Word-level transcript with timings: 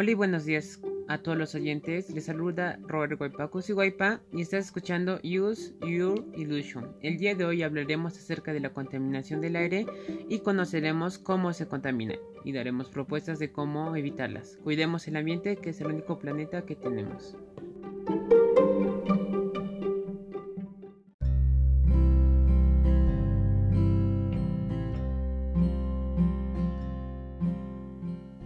Hola 0.00 0.12
y 0.12 0.14
buenos 0.14 0.46
días 0.46 0.80
a 1.08 1.18
todos 1.18 1.36
los 1.36 1.54
oyentes. 1.54 2.08
Les 2.08 2.24
saluda 2.24 2.78
Robert 2.88 3.18
Guaypa 3.18 3.50
Guaypa 3.52 4.22
y 4.32 4.40
estás 4.40 4.64
escuchando 4.64 5.20
Use 5.22 5.74
Your 5.86 6.24
Illusion. 6.34 6.96
El 7.02 7.18
día 7.18 7.34
de 7.34 7.44
hoy 7.44 7.62
hablaremos 7.62 8.16
acerca 8.16 8.54
de 8.54 8.60
la 8.60 8.72
contaminación 8.72 9.42
del 9.42 9.56
aire 9.56 9.84
y 10.30 10.38
conoceremos 10.38 11.18
cómo 11.18 11.52
se 11.52 11.68
contamina 11.68 12.14
y 12.46 12.52
daremos 12.52 12.88
propuestas 12.88 13.38
de 13.38 13.52
cómo 13.52 13.94
evitarlas. 13.94 14.58
Cuidemos 14.64 15.06
el 15.06 15.16
ambiente 15.16 15.56
que 15.56 15.68
es 15.68 15.82
el 15.82 15.88
único 15.88 16.18
planeta 16.18 16.62
que 16.64 16.76
tenemos. 16.76 17.36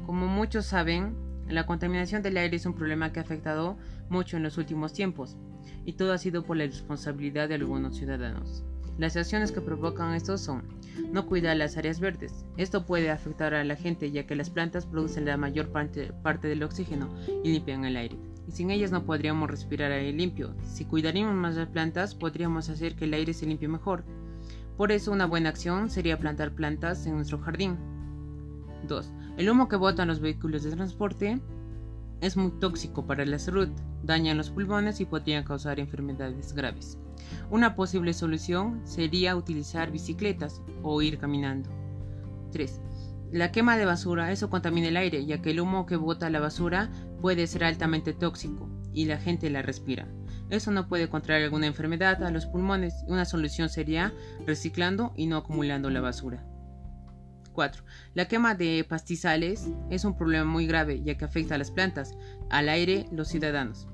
Como 0.05 0.27
muchos 0.27 0.67
saben, 0.67 1.15
la 1.49 1.67
contaminación 1.67 2.23
del 2.23 2.37
aire 2.37 2.57
es 2.57 2.67
un 2.67 2.75
problema 2.75 3.13
que 3.13 3.21
ha 3.21 3.23
afectado 3.23 3.77
mucho 4.09 4.37
en 4.37 4.43
los 4.43 4.59
últimos 4.59 4.93
tiempos, 4.93 5.37
y 5.85 5.95
todo 5.95 6.13
ha 6.13 6.19
sido 6.19 6.45
por 6.45 6.57
la 6.57 6.65
responsabilidad 6.65 7.49
de 7.49 7.57
algunos 7.57 7.97
ciudadanos. 7.97 8.65
Las 8.99 9.17
acciones 9.17 9.51
que 9.51 9.61
provocan 9.61 10.15
esto 10.15 10.39
son 10.39 10.63
no 11.13 11.27
cuidar 11.27 11.57
las 11.57 11.77
áreas 11.77 11.99
verdes. 11.99 12.45
Esto 12.57 12.87
puede 12.87 13.11
afectar 13.11 13.53
a 13.53 13.65
la 13.65 13.75
gente 13.75 14.13
ya 14.13 14.25
que 14.25 14.37
las 14.37 14.51
plantas 14.51 14.87
producen 14.87 15.25
la 15.25 15.37
mayor 15.37 15.71
parte, 15.71 16.13
parte 16.23 16.47
del 16.47 16.63
oxígeno 16.63 17.09
y 17.43 17.51
limpian 17.53 17.85
el 17.85 17.97
aire. 17.97 18.17
Y 18.47 18.53
sin 18.53 18.71
ellas 18.71 18.93
no 18.93 19.05
podríamos 19.05 19.51
respirar 19.51 19.91
aire 19.91 20.13
limpio. 20.13 20.55
Si 20.63 20.85
cuidaríamos 20.85 21.35
más 21.35 21.57
las 21.57 21.69
plantas, 21.69 22.15
podríamos 22.15 22.69
hacer 22.69 22.95
que 22.95 23.07
el 23.07 23.15
aire 23.15 23.35
se 23.35 23.47
limpie 23.47 23.67
mejor. 23.67 24.05
Por 24.77 24.93
eso 24.93 25.11
una 25.11 25.27
buena 25.27 25.49
acción 25.49 25.91
sería 25.91 26.19
plantar 26.19 26.53
plantas 26.53 27.05
en 27.07 27.17
nuestro 27.17 27.39
jardín. 27.39 27.77
2. 28.87 29.13
El 29.37 29.51
humo 29.51 29.69
que 29.69 29.77
botan 29.77 30.09
los 30.09 30.21
vehículos 30.21 30.63
de 30.63 30.71
transporte 30.71 31.41
es 32.21 32.37
muy 32.37 32.53
tóxico 32.53 33.05
para 33.05 33.27
la 33.27 33.41
salud, 33.41 33.69
daña 34.05 34.33
los 34.35 34.51
pulmones 34.51 35.01
y 35.01 35.07
podría 35.07 35.45
causar 35.45 35.81
enfermedades 35.81 36.53
graves. 36.53 36.99
Una 37.51 37.75
posible 37.75 38.15
solución 38.15 38.81
sería 38.85 39.35
utilizar 39.35 39.91
bicicletas 39.91 40.63
o 40.83 41.03
ir 41.03 41.19
caminando. 41.19 41.69
3. 42.53 42.81
La 43.33 43.51
quema 43.51 43.77
de 43.77 43.87
basura, 43.87 44.31
eso 44.31 44.49
contamina 44.51 44.87
el 44.87 44.97
aire, 44.97 45.27
ya 45.27 45.43
que 45.43 45.51
el 45.51 45.61
humo 45.61 45.85
que 45.85 45.97
bota 45.97 46.31
la 46.31 46.39
basura 46.39 46.91
puede 47.21 47.49
ser 47.49 47.65
altamente 47.65 48.13
tóxico 48.13 48.69
y 48.93 49.07
la 49.07 49.19
gente 49.19 49.51
la 49.51 49.63
respira. 49.63 50.07
Eso 50.49 50.71
no 50.71 50.87
puede 50.87 51.09
contraer 51.09 51.43
alguna 51.43 51.67
enfermedad 51.67 52.23
a 52.23 52.31
los 52.31 52.47
pulmones. 52.47 52.95
Una 53.09 53.25
solución 53.25 53.69
sería 53.69 54.13
reciclando 54.47 55.13
y 55.17 55.27
no 55.27 55.39
acumulando 55.39 55.91
la 55.91 56.01
basura. 56.01 56.47
4. 57.55 57.83
La 58.13 58.29
quema 58.29 58.55
de 58.55 58.85
pastizales 58.87 59.69
es 59.89 60.05
un 60.05 60.19
problema 60.19 60.45
muy 60.45 60.67
grave 60.67 61.03
ya 61.03 61.17
que 61.17 61.25
afecta 61.25 61.55
a 61.55 61.59
las 61.59 61.71
plantas, 61.71 62.15
al 62.51 62.69
aire, 62.69 63.07
los 63.11 63.29
ciudadanos 63.29 63.89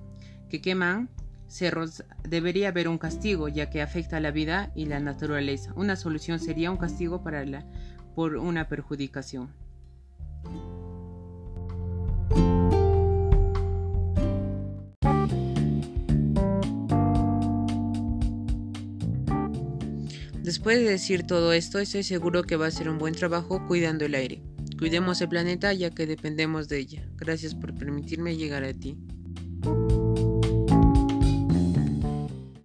que 0.51 0.61
queman 0.61 1.09
cerros 1.47 2.05
debería 2.29 2.69
haber 2.69 2.89
un 2.89 2.99
castigo 2.99 3.49
ya 3.49 3.71
que 3.71 3.81
afecta 3.81 4.19
a 4.19 4.21
la 4.21 4.31
vida 4.31 4.71
y 4.75 4.85
la 4.85 5.01
naturaleza. 5.01 5.73
Una 5.75 5.97
solución 5.97 6.39
sería 6.39 6.71
un 6.71 6.77
castigo 6.77 7.23
para 7.23 7.45
la, 7.47 7.65
por 8.15 8.37
una 8.37 8.69
perjudicación. 8.69 9.55
Después 20.51 20.79
de 20.79 20.91
decir 20.91 21.29
todo 21.29 21.53
esto, 21.53 21.79
estoy 21.79 22.03
seguro 22.03 22.43
que 22.43 22.57
va 22.57 22.67
a 22.67 22.71
ser 22.73 22.89
un 22.89 22.99
buen 22.99 23.15
trabajo 23.15 23.65
cuidando 23.69 24.05
el 24.05 24.17
aire. 24.17 24.43
Cuidemos 24.81 25.21
el 25.21 25.29
planeta 25.29 25.73
ya 25.73 25.91
que 25.91 26.09
dependemos 26.09 26.67
de 26.67 26.79
ella. 26.79 27.09
Gracias 27.15 27.55
por 27.55 27.73
permitirme 27.73 28.37
llegar 28.37 28.65
a 28.65 28.75
ti. 28.75 28.99